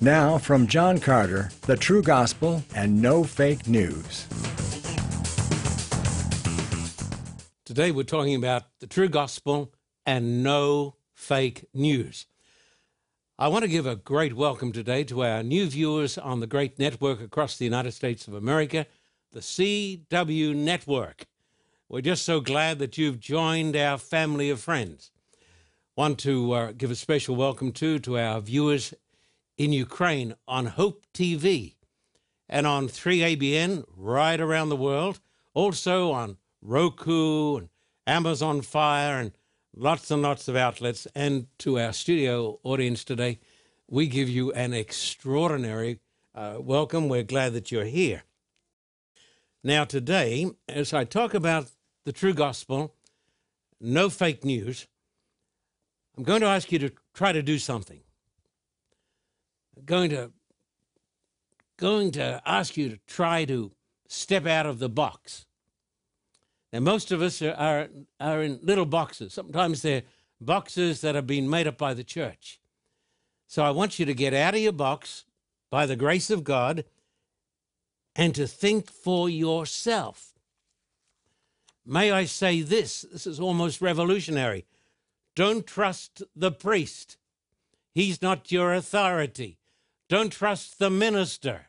[0.00, 4.26] Now, from John Carter, the true gospel and no fake news.
[7.64, 9.72] Today, we're talking about the true gospel
[10.04, 12.26] and no fake news.
[13.38, 16.78] I want to give a great welcome today to our new viewers on the great
[16.78, 18.86] network across the United States of America,
[19.32, 21.26] the CW Network.
[21.88, 25.12] We're just so glad that you've joined our family of friends.
[25.96, 28.92] Want to uh, give a special welcome too to our viewers
[29.56, 31.74] in Ukraine on Hope TV
[32.48, 35.20] and on 3ABN right around the world,
[35.54, 37.68] also on Roku and
[38.06, 39.32] Amazon Fire and
[39.74, 41.06] lots and lots of outlets.
[41.14, 43.38] And to our studio audience today,
[43.88, 46.00] we give you an extraordinary
[46.34, 47.08] uh, welcome.
[47.08, 48.24] We're glad that you're here.
[49.62, 51.70] Now, today, as I talk about
[52.04, 52.94] the true gospel,
[53.80, 54.86] no fake news,
[56.16, 58.00] I'm going to ask you to try to do something.
[59.84, 60.30] Going to
[61.76, 63.72] going to ask you to try to
[64.06, 65.46] step out of the box.
[66.72, 67.88] Now, most of us are, are,
[68.20, 69.32] are in little boxes.
[69.32, 70.02] Sometimes they're
[70.40, 72.60] boxes that have been made up by the church.
[73.46, 75.24] So I want you to get out of your box
[75.70, 76.84] by the grace of God
[78.16, 80.32] and to think for yourself.
[81.86, 83.02] May I say this?
[83.02, 84.64] This is almost revolutionary.
[85.34, 87.16] Don't trust the priest.
[87.92, 89.58] He's not your authority.
[90.14, 91.62] Don't trust the minister.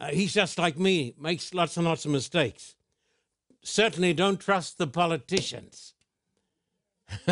[0.00, 2.74] Uh, he's just like me, makes lots and lots of mistakes.
[3.62, 5.94] Certainly don't trust the politicians.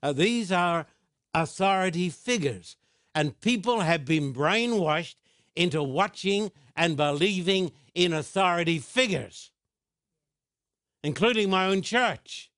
[0.00, 0.86] uh, these are
[1.34, 2.76] authority figures,
[3.12, 5.16] and people have been brainwashed
[5.56, 9.50] into watching and believing in authority figures,
[11.02, 12.52] including my own church.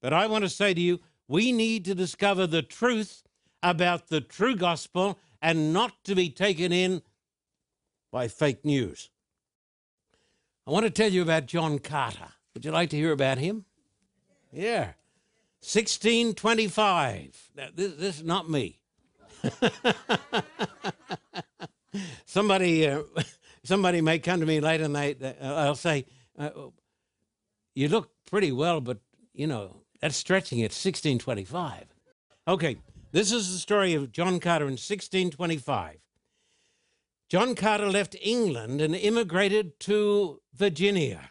[0.00, 3.23] But I want to say to you, we need to discover the truth
[3.64, 7.02] about the true gospel and not to be taken in
[8.12, 9.10] by fake news.
[10.66, 12.28] I want to tell you about John Carter.
[12.54, 13.64] Would you like to hear about him?
[14.52, 14.92] Yeah.
[15.60, 17.50] 1625.
[17.56, 18.80] Now, this, this is not me.
[22.26, 23.02] somebody, uh,
[23.64, 26.06] somebody may come to me later and they, uh, I'll say,
[26.38, 26.50] uh,
[27.74, 28.98] "You look pretty well, but
[29.32, 31.84] you know that's stretching it." 1625.
[32.46, 32.76] Okay,
[33.14, 36.00] this is the story of John Carter in 1625.
[37.28, 41.30] John Carter left England and immigrated to Virginia.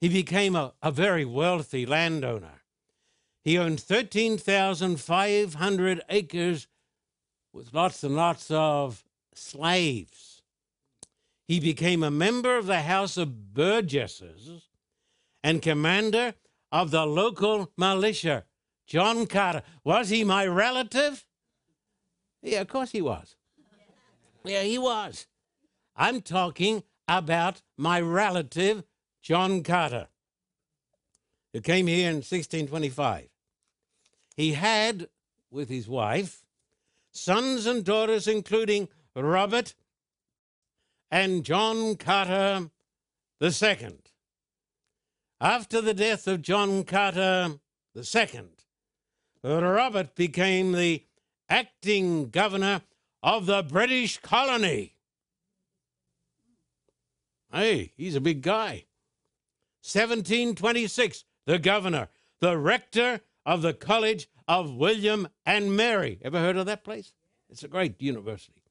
[0.00, 2.62] He became a, a very wealthy landowner.
[3.44, 6.66] He owned 13,500 acres
[7.52, 10.42] with lots and lots of slaves.
[11.46, 14.70] He became a member of the House of Burgesses
[15.44, 16.34] and commander
[16.72, 18.44] of the local militia.
[18.86, 19.62] John Carter.
[19.84, 21.26] Was he my relative?
[22.42, 23.36] Yeah, of course he was.
[24.44, 25.26] Yeah, he was.
[25.96, 28.84] I'm talking about my relative,
[29.22, 30.08] John Carter,
[31.52, 33.28] who came here in 1625.
[34.36, 35.08] He had,
[35.50, 36.44] with his wife,
[37.10, 39.74] sons and daughters, including Robert
[41.10, 42.70] and John Carter
[43.40, 43.98] II.
[45.40, 47.58] After the death of John Carter
[47.96, 48.40] II,
[49.54, 51.04] Robert became the
[51.48, 52.82] acting governor
[53.22, 54.94] of the British colony.
[57.52, 58.86] Hey, he's a big guy.
[59.82, 62.08] 1726, the governor,
[62.40, 66.18] the rector of the College of William and Mary.
[66.22, 67.12] Ever heard of that place?
[67.48, 68.62] It's a great university.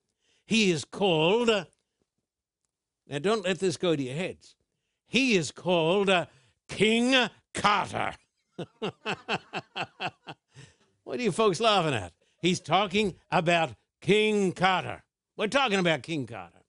[0.45, 1.65] He is called, uh,
[3.07, 4.55] now don't let this go to your heads.
[5.07, 6.25] He is called uh,
[6.67, 8.13] King Carter.
[11.05, 12.11] what are you folks laughing at?
[12.41, 13.71] He's talking about
[14.01, 15.03] King Carter.
[15.37, 16.63] We're talking about King Carter.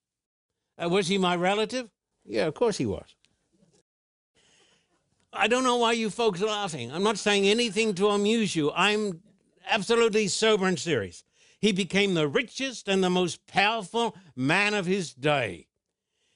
[0.81, 1.91] Uh, was he my relative?
[2.25, 3.17] Yeah, of course he was.
[5.33, 6.93] I don't know why you folks are laughing.
[6.93, 8.71] I'm not saying anything to amuse you.
[8.73, 9.23] I'm
[9.69, 11.25] absolutely sober and serious.
[11.61, 15.67] He became the richest and the most powerful man of his day.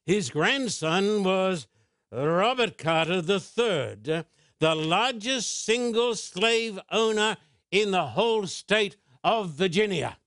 [0.05, 1.67] His grandson was
[2.11, 4.23] Robert Carter III,
[4.59, 7.37] the largest single slave owner
[7.69, 10.17] in the whole state of Virginia.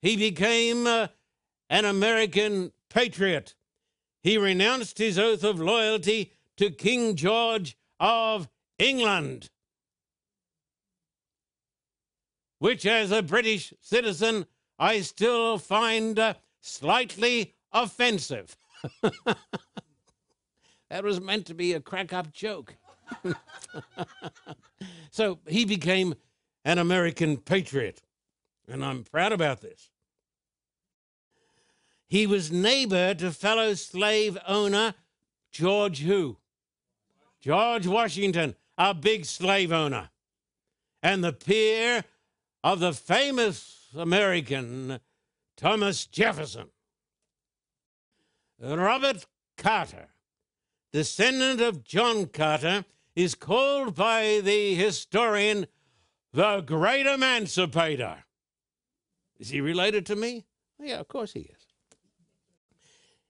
[0.00, 1.08] He became uh,
[1.68, 3.54] an American patriot.
[4.22, 8.48] He renounced his oath of loyalty to King George of
[8.78, 9.50] England,
[12.58, 14.46] which, as a British citizen,
[14.78, 18.56] I still find uh, slightly offensive.
[19.02, 19.38] that
[21.02, 22.76] was meant to be a crack up joke.
[25.10, 26.14] so he became
[26.64, 28.02] an American patriot,
[28.68, 29.90] and I'm proud about this.
[32.06, 34.94] He was neighbor to fellow slave owner
[35.50, 36.38] George who?
[37.40, 40.10] George Washington, a big slave owner,
[41.02, 42.04] and the peer
[42.64, 45.00] of the famous American
[45.56, 46.68] Thomas Jefferson.
[48.60, 49.26] Robert
[49.56, 50.08] Carter,
[50.92, 52.84] descendant of John Carter,
[53.14, 55.66] is called by the historian
[56.32, 58.24] the Great Emancipator.
[59.38, 60.46] Is he related to me?
[60.80, 61.66] Yeah, of course he is.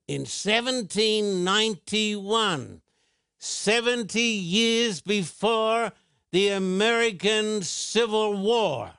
[0.07, 2.81] In 1791,
[3.39, 5.93] 70 years before
[6.33, 8.93] the American Civil War,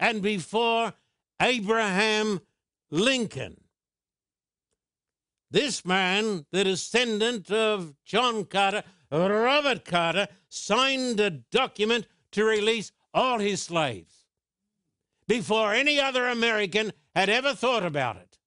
[0.00, 0.94] and before
[1.40, 2.40] Abraham
[2.90, 3.60] Lincoln,
[5.50, 13.38] this man, the descendant of John Carter, Robert Carter, signed a document to release all
[13.38, 14.13] his slaves
[15.26, 18.38] before any other American had ever thought about it.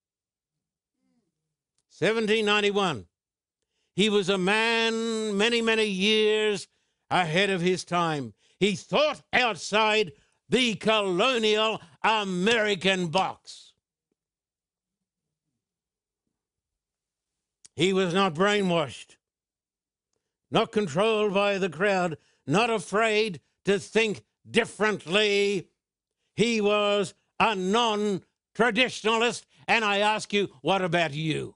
[1.97, 3.07] 1791.
[3.95, 6.67] He was a man many, many years
[7.09, 8.33] ahead of his time.
[8.59, 10.11] He thought outside
[10.49, 13.73] the colonial American box.
[17.75, 19.17] He was not brainwashed,
[20.49, 25.69] not controlled by the crowd, not afraid to think differently.
[26.37, 28.21] He was a non
[28.55, 29.43] traditionalist.
[29.67, 31.55] And I ask you, what about you?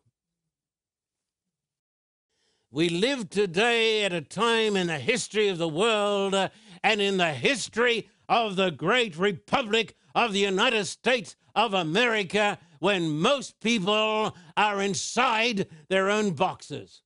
[2.72, 6.50] We live today at a time in the history of the world uh,
[6.84, 13.10] and in the history of the great republic of the United States of America when
[13.10, 17.04] most people are inside their own boxes.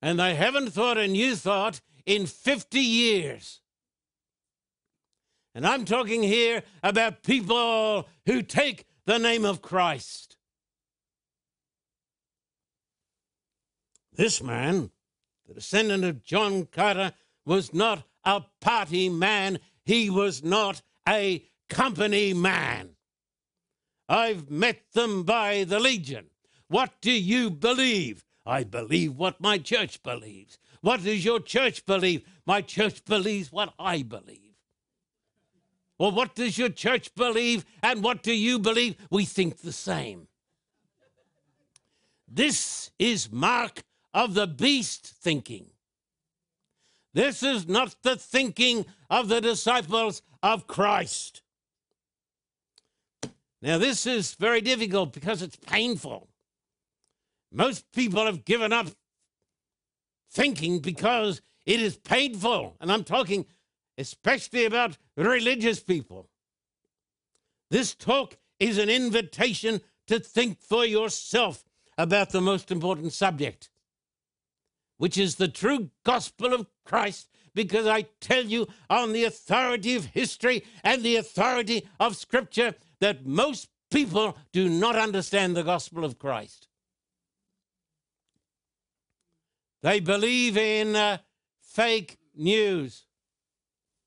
[0.00, 3.60] And they haven't thought a new thought in 50 years.
[5.54, 10.36] And I'm talking here about people who take the name of Christ.
[14.12, 14.90] This man,
[15.48, 17.12] the descendant of John Carter,
[17.44, 19.58] was not a party man.
[19.84, 22.90] He was not a company man.
[24.08, 26.26] I've met them by the legion.
[26.68, 28.24] What do you believe?
[28.46, 30.58] I believe what my church believes.
[30.80, 32.24] What does your church believe?
[32.46, 34.49] My church believes what I believe.
[36.00, 38.96] Well, what does your church believe and what do you believe?
[39.10, 40.28] We think the same.
[42.26, 43.82] This is mark
[44.14, 45.66] of the beast thinking.
[47.12, 51.42] This is not the thinking of the disciples of Christ.
[53.60, 56.30] Now, this is very difficult because it's painful.
[57.52, 58.86] Most people have given up
[60.30, 62.76] thinking because it is painful.
[62.80, 63.44] And I'm talking
[64.00, 66.28] especially about religious people.
[67.70, 71.64] This talk is an invitation to think for yourself
[71.96, 73.70] about the most important subject,
[74.96, 77.28] which is the true gospel of Christ.
[77.54, 83.26] Because I tell you, on the authority of history and the authority of Scripture, that
[83.26, 86.68] most people do not understand the gospel of Christ.
[89.82, 91.18] They believe in uh,
[91.60, 93.06] fake news.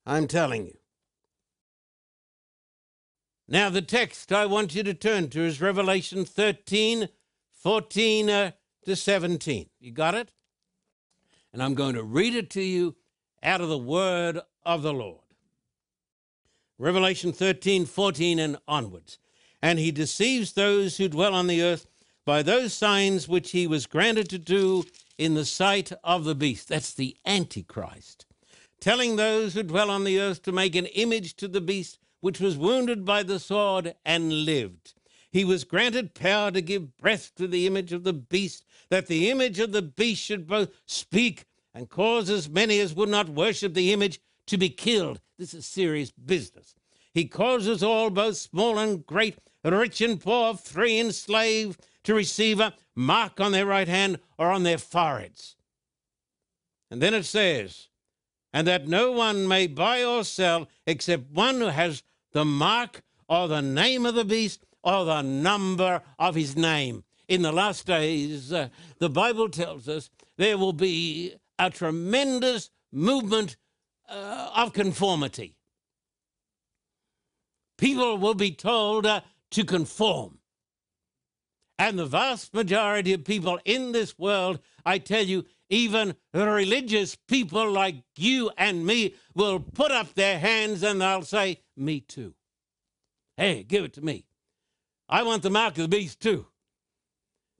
[0.06, 0.76] I'm telling you.
[3.46, 7.08] Now, the text I want you to turn to is Revelation 13,
[7.52, 8.50] 14 uh,
[8.84, 9.68] to 17.
[9.80, 10.30] You got it?
[11.52, 12.96] And I'm going to read it to you
[13.42, 15.20] out of the word of the Lord.
[16.78, 19.18] Revelation 13, 14, and onwards.
[19.62, 21.86] And he deceives those who dwell on the earth
[22.24, 24.84] by those signs which he was granted to do
[25.18, 26.68] in the sight of the beast.
[26.68, 28.26] That's the Antichrist.
[28.84, 32.38] Telling those who dwell on the earth to make an image to the beast which
[32.38, 34.92] was wounded by the sword and lived.
[35.30, 39.30] He was granted power to give breath to the image of the beast, that the
[39.30, 43.72] image of the beast should both speak and cause as many as would not worship
[43.72, 45.18] the image to be killed.
[45.38, 46.74] This is serious business.
[47.14, 52.60] He causes all, both small and great, rich and poor, free and slave, to receive
[52.60, 55.56] a mark on their right hand or on their foreheads.
[56.90, 57.88] And then it says,
[58.54, 63.48] and that no one may buy or sell except one who has the mark or
[63.48, 67.02] the name of the beast or the number of his name.
[67.26, 68.68] In the last days, uh,
[69.00, 73.56] the Bible tells us there will be a tremendous movement
[74.08, 75.56] uh, of conformity.
[77.76, 80.38] People will be told uh, to conform.
[81.78, 87.70] And the vast majority of people in this world, I tell you, even religious people
[87.70, 92.34] like you and me will put up their hands and they'll say, Me too.
[93.36, 94.26] Hey, give it to me.
[95.08, 96.46] I want the mark of the beast too.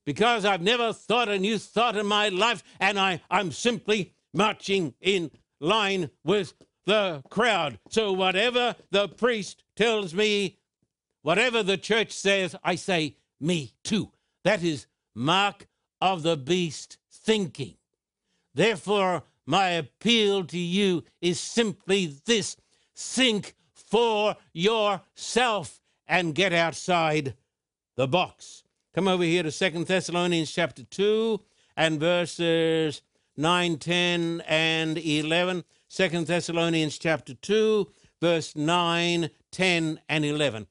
[0.06, 4.94] Because I've never thought a new thought in my life, and I, I'm simply marching
[5.00, 5.30] in
[5.60, 6.52] line with
[6.86, 7.78] the crowd.
[7.88, 10.58] So whatever the priest tells me,
[11.22, 14.10] whatever the church says, I say, me too.
[14.44, 15.66] That is mark
[16.00, 17.76] of the beast thinking.
[18.54, 22.56] Therefore, my appeal to you is simply this
[22.94, 27.34] think for yourself and get outside
[27.96, 28.62] the box.
[28.94, 31.40] Come over here to Second Thessalonians chapter 2
[31.76, 33.02] and verses
[33.36, 35.64] 9, 10, and 11.
[35.90, 40.66] 2 Thessalonians chapter 2, verse 9, 10, and 11.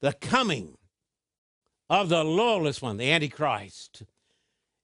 [0.00, 0.76] The coming
[1.88, 4.02] of the lawless one, the Antichrist,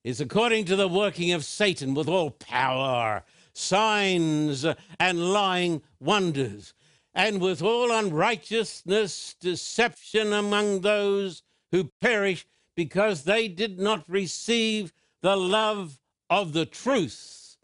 [0.05, 4.67] is according to the working of Satan with all power, signs,
[4.99, 6.75] and lying wonders,
[7.15, 15.37] and with all unrighteousness, deception among those who perish because they did not receive the
[15.37, 17.57] love of the truth,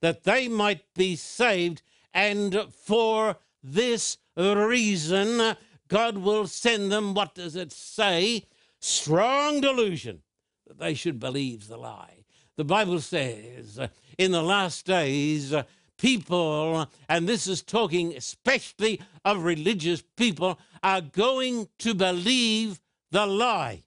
[0.00, 1.82] that they might be saved.
[2.12, 5.56] And for this reason,
[5.88, 8.44] God will send them, what does it say?
[8.86, 10.20] Strong delusion
[10.66, 12.26] that they should believe the lie.
[12.58, 13.88] The Bible says uh,
[14.18, 15.62] in the last days, uh,
[15.96, 22.78] people, and this is talking especially of religious people, are going to believe
[23.10, 23.84] the lie.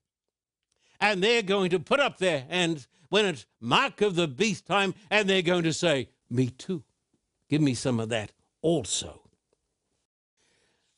[1.00, 4.96] And they're going to put up their hands when it's mark of the beast time,
[5.12, 6.84] and they're going to say, Me too.
[7.52, 8.32] Give me some of that
[8.64, 9.30] also.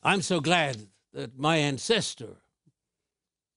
[0.01, 2.37] I'm so glad that my ancestor,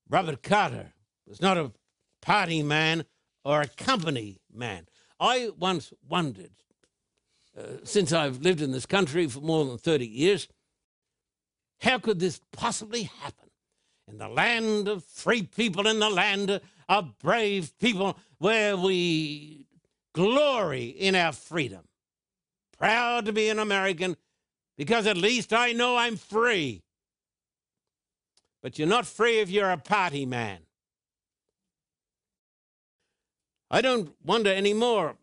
[0.09, 0.93] Robert Carter,
[1.27, 1.73] was not a
[2.21, 3.05] party man
[3.45, 4.87] or a company man.
[5.19, 6.51] I once wondered,
[7.57, 10.49] uh, since I've lived in this country for more than 30 years,
[11.81, 13.51] how could this possibly happen?
[14.09, 19.67] In the land of free people, in the land of brave people, where we
[20.13, 21.85] glory in our freedom.
[22.79, 24.17] Proud to be an American
[24.77, 26.83] because at least I know I'm free.
[28.63, 30.61] But you're not free if you're a party man.
[33.71, 35.17] I don't wonder anymore.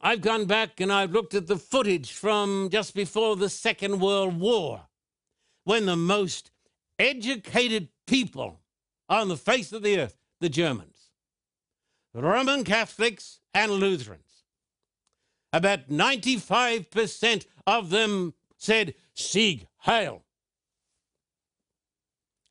[0.00, 4.40] I've gone back and I've looked at the footage from just before the Second World
[4.40, 4.82] War
[5.64, 6.50] when the most
[6.98, 8.60] educated people
[9.08, 11.10] on the face of the earth, the Germans,
[12.14, 14.44] Roman Catholics and Lutherans,
[15.52, 20.22] about 95% of them said, Sieg Heil,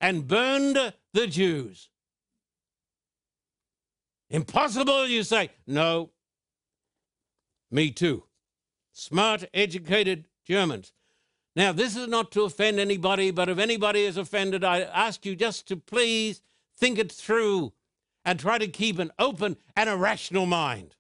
[0.02, 1.90] and burned the Jews.
[4.30, 5.52] Impossible, you say.
[5.68, 6.10] No.
[7.70, 8.24] Me too.
[8.92, 10.92] Smart, educated Germans.
[11.56, 15.36] Now, this is not to offend anybody, but if anybody is offended, I ask you
[15.36, 16.42] just to please
[16.78, 17.74] think it through
[18.24, 20.96] and try to keep an open and a rational mind.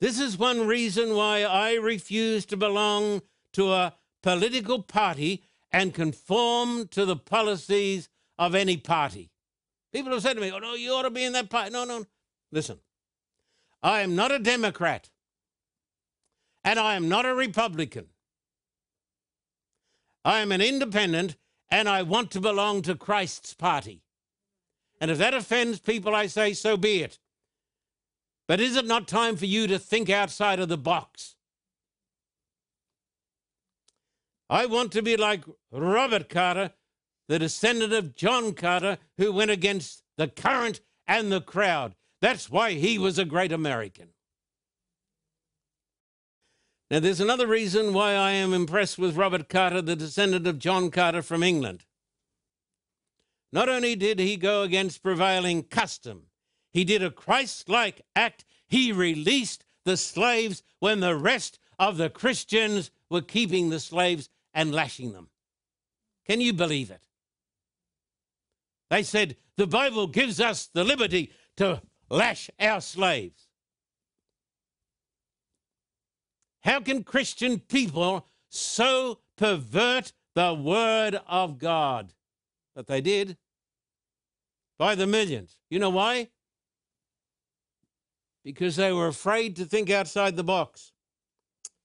[0.00, 3.22] This is one reason why I refuse to belong
[3.52, 5.42] to a political party
[5.72, 8.08] and conform to the policies
[8.38, 9.30] of any party.
[9.92, 11.70] People have said to me, oh, no, you ought to be in that party.
[11.70, 12.06] No, no.
[12.52, 12.78] Listen,
[13.82, 15.10] I am not a Democrat
[16.64, 18.06] and I am not a Republican.
[20.24, 21.36] I am an independent
[21.70, 24.02] and I want to belong to Christ's party.
[25.00, 27.18] And if that offends people, I say, so be it.
[28.46, 31.36] But is it not time for you to think outside of the box?
[34.50, 36.72] I want to be like Robert Carter
[37.30, 41.94] the descendant of John Carter, who went against the current and the crowd.
[42.20, 44.08] That's why he was a great American.
[46.90, 50.90] Now, there's another reason why I am impressed with Robert Carter, the descendant of John
[50.90, 51.84] Carter from England.
[53.52, 56.24] Not only did he go against prevailing custom,
[56.72, 58.44] he did a Christ like act.
[58.66, 64.72] He released the slaves when the rest of the Christians were keeping the slaves and
[64.74, 65.28] lashing them.
[66.26, 67.02] Can you believe it?
[68.90, 73.46] They said, the Bible gives us the liberty to lash our slaves.
[76.62, 82.12] How can Christian people so pervert the word of God?
[82.74, 83.36] But they did
[84.78, 85.58] by the millions.
[85.70, 86.28] You know why?
[88.44, 90.92] Because they were afraid to think outside the box.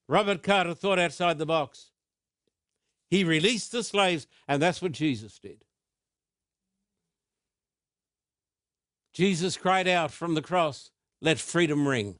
[0.07, 1.91] Robert Carter thought outside the box.
[3.09, 5.63] He released the slaves, and that's what Jesus did.
[9.13, 12.17] Jesus cried out from the cross, Let freedom ring.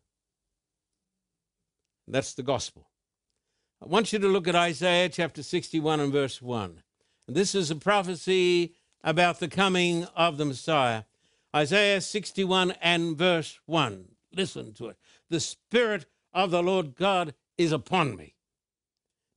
[2.08, 2.88] That's the gospel.
[3.84, 6.82] I want you to look at Isaiah chapter 61 and verse 1.
[7.28, 11.04] This is a prophecy about the coming of the Messiah.
[11.56, 14.06] Isaiah 61 and verse 1.
[14.34, 14.98] Listen to it.
[15.30, 18.35] The Spirit of the Lord God is upon me,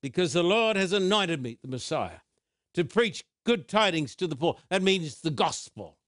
[0.03, 2.21] because the Lord has anointed me, the Messiah,
[2.75, 4.57] to preach good tidings to the poor.
[4.69, 5.99] That means the gospel.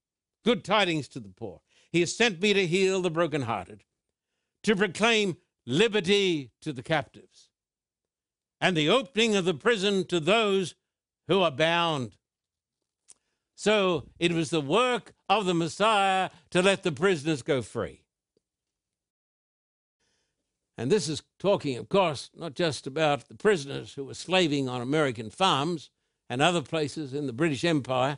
[0.45, 1.61] Good tidings to the poor.
[1.91, 3.85] He has sent me to heal the brokenhearted,
[4.63, 7.51] to proclaim liberty to the captives,
[8.61, 10.75] and the opening of the prison to those
[11.29, 12.17] who are bound.
[13.55, 18.00] So it was the work of the Messiah to let the prisoners go free.
[20.81, 24.81] And this is talking, of course, not just about the prisoners who were slaving on
[24.81, 25.91] American farms
[26.27, 28.17] and other places in the British Empire,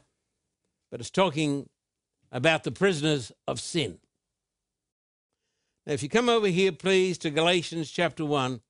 [0.89, 1.69] but it's talking
[2.31, 3.99] about the prisoners of sin.
[5.85, 8.61] Now, if you come over here, please, to Galatians chapter 1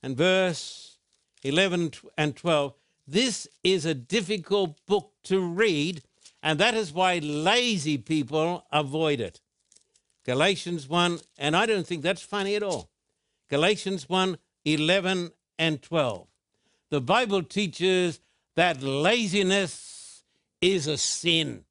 [0.00, 0.98] and verse
[1.42, 2.72] 11 and 12,
[3.08, 6.02] this is a difficult book to read,
[6.40, 9.40] and that is why lazy people avoid it.
[10.24, 12.89] Galatians 1, and I don't think that's funny at all.
[13.50, 16.28] Galatians 1 11 and 12.
[16.90, 18.20] The Bible teaches
[18.54, 20.22] that laziness
[20.60, 21.64] is a sin.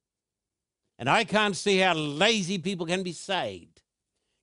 [0.98, 3.82] And I can't see how lazy people can be saved.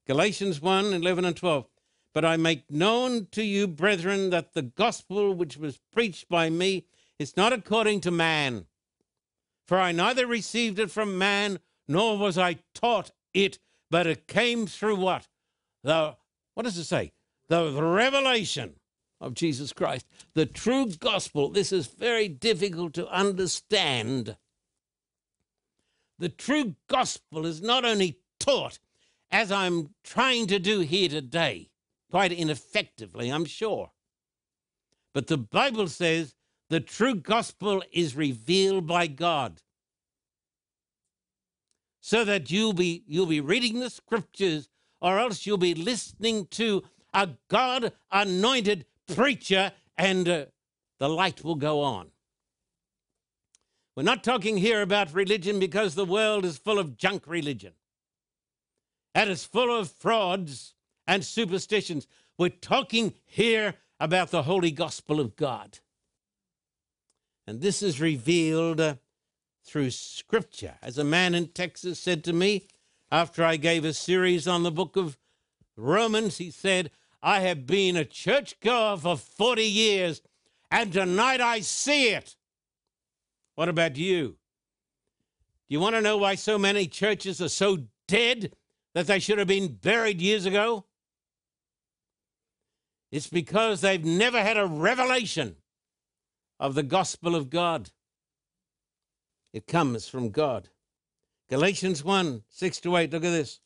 [0.07, 1.67] Galatians 1 11 and 12.
[2.15, 6.87] But I make known to you, brethren, that the gospel which was preached by me
[7.19, 8.65] is not according to man.
[9.67, 13.59] For I neither received it from man, nor was I taught it,
[13.91, 15.29] but it came through what?
[15.83, 16.17] The,
[16.55, 17.13] what does it say?
[17.49, 18.75] The revelation
[19.21, 21.51] of Jesus Christ, the true gospel.
[21.51, 24.37] This is very difficult to understand.
[26.19, 28.79] The true gospel is not only taught,
[29.31, 31.71] as I'm trying to do here today,
[32.11, 33.91] quite ineffectively, I'm sure,
[35.13, 36.35] but the Bible says
[36.69, 39.63] the true gospel is revealed by God.
[42.01, 44.69] So that you'll be you'll be reading the scriptures
[45.01, 46.83] or else you'll be listening to
[47.17, 50.45] a God anointed preacher, and uh,
[50.99, 52.11] the light will go on.
[53.97, 57.73] We're not talking here about religion because the world is full of junk religion.
[59.15, 60.75] And it's full of frauds
[61.07, 62.07] and superstitions.
[62.37, 65.79] We're talking here about the holy gospel of God.
[67.47, 68.97] And this is revealed uh,
[69.65, 70.75] through scripture.
[70.83, 72.67] As a man in Texas said to me
[73.11, 75.17] after I gave a series on the book of
[75.79, 76.91] Romans, he said,
[77.23, 80.23] I have been a churchgoer for 40 years,
[80.71, 82.37] and tonight I see it.
[83.55, 84.37] What about you?
[85.69, 88.55] Do you want to know why so many churches are so dead
[88.95, 90.85] that they should have been buried years ago?
[93.11, 95.57] It's because they've never had a revelation
[96.61, 97.91] of the gospel of God.
[99.53, 100.69] It comes from God.
[101.49, 103.13] Galatians 1 6 to 8.
[103.13, 103.61] Look at this.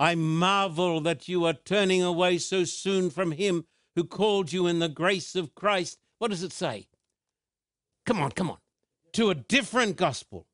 [0.00, 4.78] I marvel that you are turning away so soon from him who called you in
[4.78, 5.98] the grace of Christ.
[6.18, 6.86] What does it say?
[8.06, 8.56] Come on, come on.
[9.12, 10.46] To a different gospel,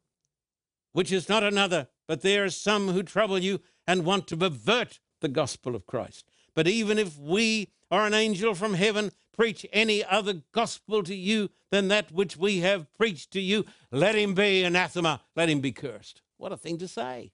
[0.92, 4.98] which is not another, but there are some who trouble you and want to pervert
[5.20, 6.28] the gospel of Christ.
[6.56, 11.50] But even if we or an angel from heaven preach any other gospel to you
[11.70, 15.70] than that which we have preached to you, let him be anathema, let him be
[15.70, 16.22] cursed.
[16.36, 17.30] What a thing to say.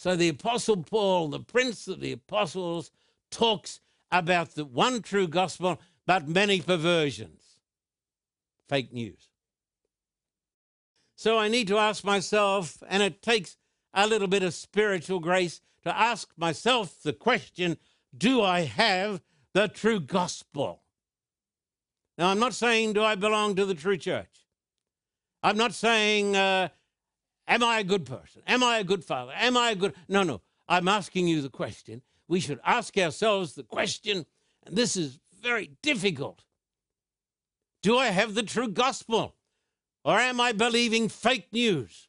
[0.00, 2.90] So the Apostle Paul, the prince of the apostles,
[3.30, 7.60] talks about the one true gospel, but many perversions.
[8.66, 9.28] Fake news.
[11.16, 13.58] So I need to ask myself, and it takes
[13.92, 17.76] a little bit of spiritual grace to ask myself the question
[18.16, 19.20] do I have
[19.52, 20.80] the true gospel.
[22.16, 24.46] Now, I'm not saying, do I belong to the true church?
[25.42, 26.70] I'm not saying, uh,
[27.50, 28.42] am I a good person?
[28.46, 29.32] Am I a good father?
[29.34, 29.94] Am I a good.
[30.08, 30.40] No, no.
[30.68, 32.00] I'm asking you the question.
[32.28, 34.24] We should ask ourselves the question,
[34.64, 36.44] and this is very difficult.
[37.82, 39.34] Do I have the true gospel?
[40.04, 42.08] Or am I believing fake news?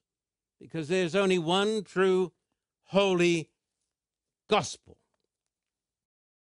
[0.59, 2.31] Because there's only one true,
[2.85, 3.49] holy
[4.49, 4.97] gospel.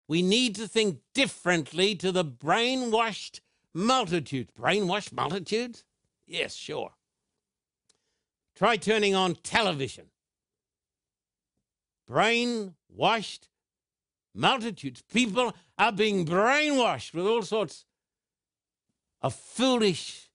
[0.07, 3.39] We need to think differently to the brainwashed
[3.73, 4.51] multitudes.
[4.57, 5.83] Brainwashed multitudes?
[6.27, 6.91] Yes, sure.
[8.55, 10.05] Try turning on television.
[12.09, 13.49] Brainwashed
[14.33, 15.01] multitudes.
[15.01, 17.85] People are being brainwashed with all sorts
[19.21, 20.29] of foolish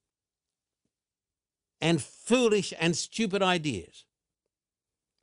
[1.80, 4.04] and foolish and stupid ideas.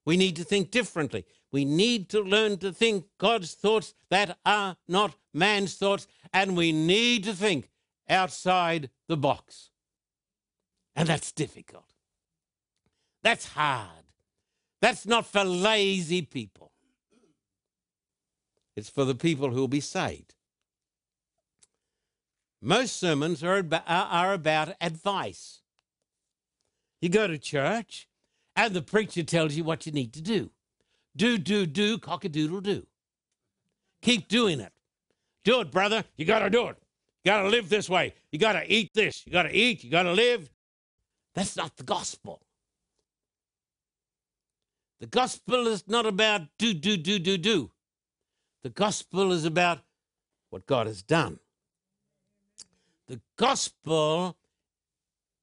[0.05, 1.25] We need to think differently.
[1.51, 6.71] We need to learn to think God's thoughts that are not man's thoughts, and we
[6.71, 7.69] need to think
[8.09, 9.69] outside the box.
[10.95, 11.93] And that's difficult.
[13.27, 14.05] That's hard.
[14.79, 16.71] That's not for lazy people.
[18.73, 20.33] It's for the people who will be saved.
[22.61, 25.59] Most sermons are about, are about advice.
[27.01, 28.07] You go to church,
[28.55, 30.49] and the preacher tells you what you need to do.
[31.13, 32.87] Do, do, do, cock a doodle do.
[34.01, 34.71] Keep doing it.
[35.43, 36.05] Do it, brother.
[36.15, 36.77] You got to do it.
[37.25, 38.13] You got to live this way.
[38.31, 39.25] You got to eat this.
[39.25, 39.83] You got to eat.
[39.83, 40.49] You got to live.
[41.33, 42.41] That's not the gospel.
[44.99, 47.71] The gospel is not about do, do, do, do, do.
[48.63, 49.79] The gospel is about
[50.49, 51.39] what God has done.
[53.07, 54.35] The gospel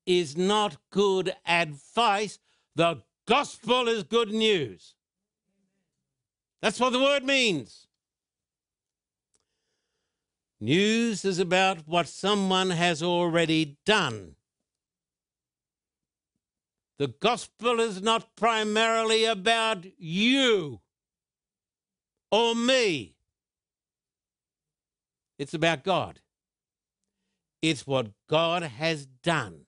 [0.07, 2.39] is not good advice.
[2.75, 4.95] The gospel is good news.
[6.61, 7.87] That's what the word means.
[10.61, 14.35] News is about what someone has already done.
[16.99, 20.81] The gospel is not primarily about you
[22.31, 23.17] or me.
[25.39, 26.21] It's about God.
[27.63, 29.67] It's what God has done.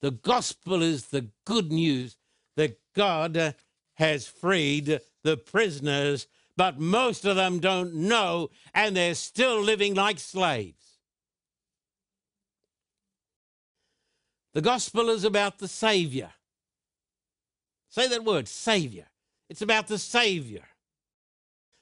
[0.00, 2.16] The gospel is the good news
[2.56, 3.54] that God
[3.94, 10.18] has freed the prisoners, but most of them don't know and they're still living like
[10.18, 10.91] slaves.
[14.54, 16.30] The gospel is about the Savior.
[17.88, 19.06] Say that word, Savior.
[19.48, 20.64] It's about the Savior.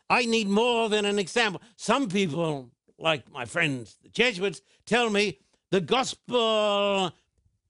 [0.09, 1.62] I need more than an example.
[1.76, 5.38] Some people, like my friends, the Jesuits, tell me
[5.70, 7.12] the gospel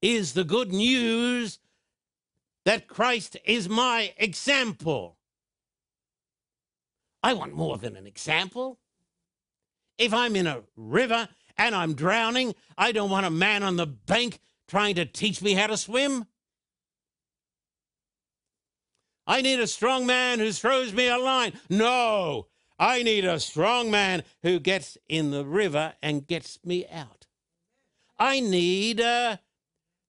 [0.01, 1.59] is the good news
[2.65, 5.17] that Christ is my example.
[7.23, 8.79] I want more than an example.
[9.97, 13.85] If I'm in a river and I'm drowning, I don't want a man on the
[13.85, 14.39] bank
[14.71, 16.25] trying to teach me how to swim.
[19.27, 21.59] I need a strong man who throws me a line.
[21.69, 22.47] No,
[22.79, 27.27] I need a strong man who gets in the river and gets me out.
[28.17, 29.41] I need a,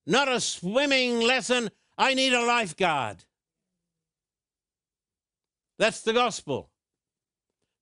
[0.07, 3.25] not a swimming lesson, I need a lifeguard.
[5.77, 6.71] That's the gospel.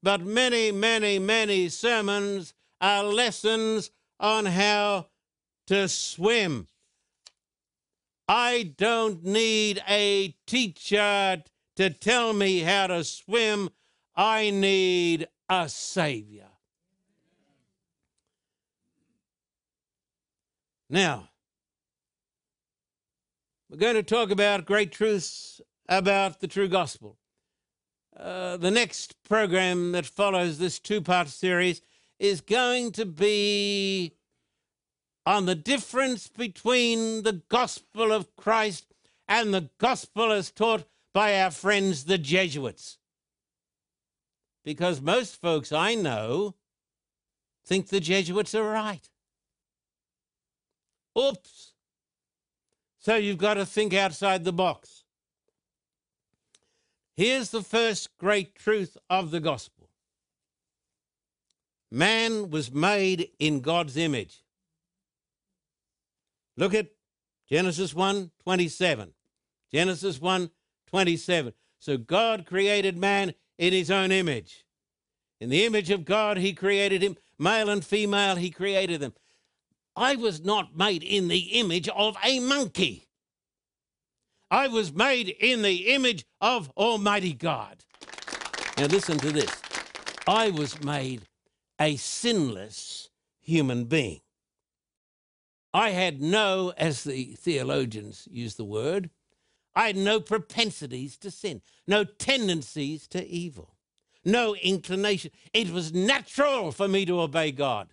[0.03, 5.09] But many, many, many sermons are lessons on how
[5.71, 6.67] to swim.
[8.27, 11.45] I don't need a teacher
[11.77, 13.71] to tell me how to swim.
[14.17, 16.49] I need a Savior.
[20.89, 21.29] Now,
[23.69, 27.17] we're going to talk about great truths about the true gospel.
[28.17, 31.81] Uh, the next program that follows this two part series
[32.19, 34.17] is going to be
[35.27, 38.87] on the difference between the gospel of Christ
[39.29, 42.99] and the gospel as taught by our friends the Jesuits.
[44.65, 46.55] Because most folks I know
[47.65, 49.09] think the Jesuits are right.
[51.19, 51.73] Oops.
[52.99, 55.05] So you've got to think outside the box.
[57.17, 59.89] Here's the first great truth of the gospel
[61.91, 64.43] man was made in God's image.
[66.61, 66.89] Look at
[67.49, 69.13] Genesis 1 27.
[69.73, 70.51] Genesis 1
[70.89, 71.55] 27.
[71.79, 74.67] So God created man in his own image.
[75.41, 77.17] In the image of God, he created him.
[77.39, 79.15] Male and female, he created them.
[79.97, 83.09] I was not made in the image of a monkey.
[84.51, 87.85] I was made in the image of Almighty God.
[88.77, 89.51] Now, listen to this.
[90.27, 91.23] I was made
[91.81, 93.09] a sinless
[93.41, 94.21] human being.
[95.73, 99.11] I had no, as the theologians use the word,
[99.75, 103.77] I had no propensities to sin, no tendencies to evil,
[104.25, 105.31] no inclination.
[105.53, 107.93] It was natural for me to obey God.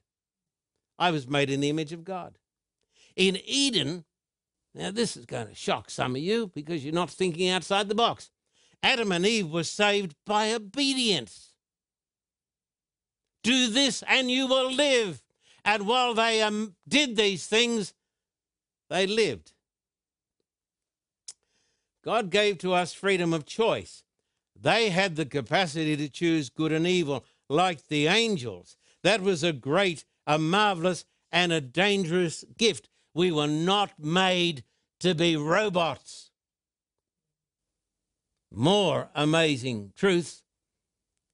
[0.97, 2.39] I was made in the image of God.
[3.15, 4.05] In Eden,
[4.73, 7.95] now this is going to shock some of you because you're not thinking outside the
[7.95, 8.31] box.
[8.81, 11.53] Adam and Eve were saved by obedience.
[13.43, 15.21] Do this and you will live.
[15.67, 17.93] And while they um, did these things,
[18.89, 19.51] they lived.
[22.05, 24.01] God gave to us freedom of choice.
[24.57, 28.77] They had the capacity to choose good and evil, like the angels.
[29.03, 31.03] That was a great, a marvelous,
[31.33, 32.87] and a dangerous gift.
[33.13, 34.63] We were not made
[35.01, 36.31] to be robots.
[38.53, 40.43] More amazing truths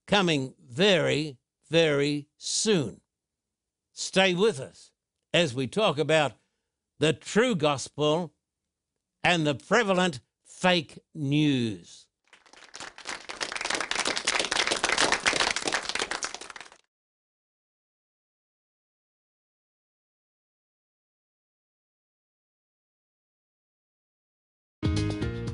[0.07, 1.37] coming very,
[1.69, 3.02] very soon.
[3.93, 4.91] Stay with us
[5.34, 6.34] as we talk about
[6.99, 8.34] the true gospel
[9.23, 12.08] and the prevalent fake news.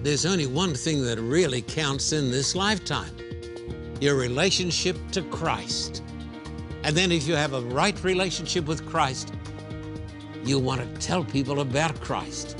[0.01, 3.15] There's only one thing that really counts in this lifetime
[3.99, 6.01] your relationship to Christ.
[6.83, 9.33] And then, if you have a right relationship with Christ,
[10.43, 12.57] you want to tell people about Christ.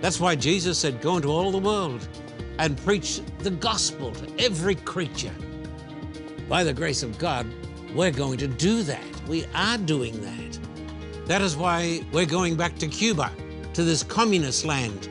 [0.00, 2.06] That's why Jesus said, Go into all the world
[2.58, 5.34] and preach the gospel to every creature.
[6.48, 7.46] By the grace of God,
[7.94, 9.04] we're going to do that.
[9.26, 10.58] We are doing that.
[11.26, 13.30] That is why we're going back to Cuba,
[13.74, 15.08] to this communist land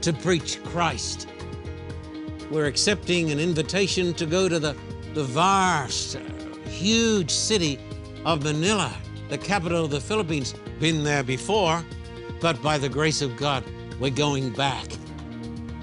[0.00, 1.28] to preach Christ.
[2.50, 4.76] We're accepting an invitation to go to the,
[5.14, 6.18] the vast,
[6.74, 7.78] huge city
[8.24, 8.92] of Manila,
[9.28, 10.54] the capital of the Philippines.
[10.80, 11.84] Been there before,
[12.40, 13.64] but by the grace of God,
[14.00, 14.86] we're going back.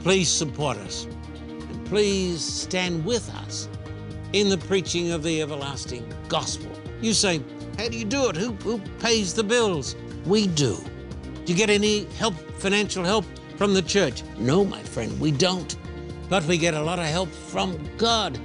[0.03, 3.69] Please support us and please stand with us
[4.33, 6.71] in the preaching of the everlasting gospel.
[7.01, 7.41] You say,
[7.77, 8.35] How do you do it?
[8.35, 9.95] Who, who pays the bills?
[10.25, 10.77] We do.
[11.45, 13.25] Do you get any help, financial help?
[13.61, 14.23] from the church?
[14.39, 15.77] No, my friend, we don't.
[16.29, 18.39] But we get a lot of help from God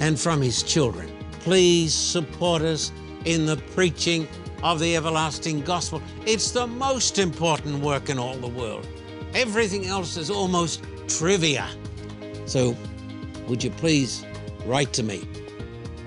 [0.00, 1.08] and from His children.
[1.44, 2.90] Please support us
[3.26, 4.26] in the preaching
[4.62, 6.00] of the everlasting gospel.
[6.24, 8.88] It's the most important work in all the world.
[9.34, 11.68] Everything else is almost trivia.
[12.46, 12.74] So,
[13.46, 14.24] would you please
[14.64, 15.28] write to me?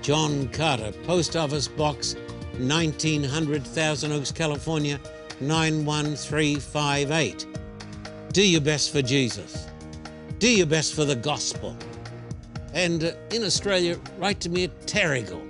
[0.02, 2.16] John Carter, Post Office Box
[2.58, 4.98] 1900, Thousand Oaks, California
[5.40, 7.46] 91358.
[8.32, 9.68] Do your best for Jesus.
[10.40, 11.76] Do your best for the gospel.
[12.74, 15.42] And in Australia, write to me at Terrigal.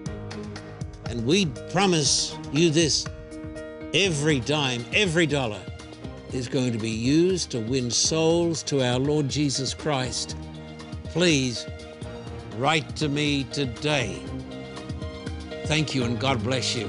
[1.06, 3.06] And we promise you this
[3.94, 5.60] every dime, every dollar
[6.32, 10.36] is going to be used to win souls to our Lord Jesus Christ.
[11.04, 11.66] Please
[12.56, 14.22] write to me today.
[15.64, 16.88] Thank you and God bless you.